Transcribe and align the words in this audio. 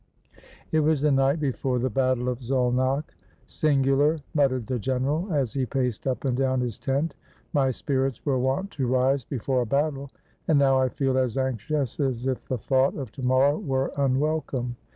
]It 0.71 0.79
was 0.79 1.01
the 1.01 1.11
night 1.11 1.39
before 1.39 1.77
the 1.77 1.91
battle 1.91 2.27
of 2.27 2.39
Szolnok. 2.39 3.03
*' 3.25 3.45
Singular!" 3.45 4.17
muttered 4.33 4.65
the 4.65 4.79
general, 4.79 5.31
as 5.31 5.53
he 5.53 5.63
paced 5.67 6.07
up 6.07 6.25
and 6.25 6.35
down 6.35 6.59
his 6.59 6.79
tent; 6.79 7.13
"my 7.53 7.69
spirits 7.69 8.25
were 8.25 8.39
wont 8.39 8.71
to 8.71 8.87
rise 8.87 9.23
before 9.23 9.61
a 9.61 9.65
bat 9.67 9.93
tle, 9.93 10.09
and 10.47 10.57
now 10.57 10.79
I 10.81 10.89
feel 10.89 11.19
as 11.19 11.37
anxious 11.37 11.99
as 11.99 12.25
if 12.25 12.47
the 12.47 12.57
thought 12.57 12.95
of 12.95 13.11
to 13.11 13.21
morrow 13.23 13.59
were 13.59 13.91
unwelcome 13.95 14.75